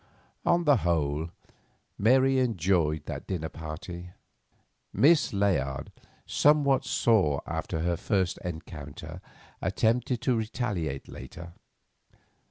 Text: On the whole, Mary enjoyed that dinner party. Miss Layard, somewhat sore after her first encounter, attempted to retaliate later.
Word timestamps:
On 0.47 0.63
the 0.63 0.77
whole, 0.77 1.29
Mary 1.95 2.39
enjoyed 2.39 3.05
that 3.05 3.27
dinner 3.27 3.49
party. 3.49 4.09
Miss 4.91 5.31
Layard, 5.31 5.91
somewhat 6.25 6.83
sore 6.85 7.43
after 7.45 7.81
her 7.81 7.97
first 7.97 8.39
encounter, 8.43 9.21
attempted 9.61 10.19
to 10.21 10.35
retaliate 10.35 11.07
later. 11.07 11.53